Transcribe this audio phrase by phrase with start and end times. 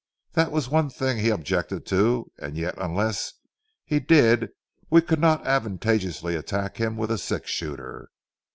[0.33, 3.33] That was one thing he objected to, and yet unless
[3.85, 4.49] he did
[4.89, 8.09] we could not advantageously attack him with a six shooter.